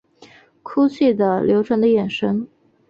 [0.63, 2.47] 哭泣的流转的眼神